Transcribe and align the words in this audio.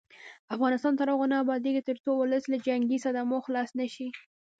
افغانستان 0.55 0.93
تر 0.99 1.07
هغو 1.13 1.25
نه 1.31 1.37
ابادیږي، 1.43 1.81
ترڅو 1.89 2.11
ولس 2.15 2.43
له 2.51 2.57
جنګي 2.67 2.97
صدمو 3.05 3.37
خلاص 3.45 3.69
نشي. 3.79 4.07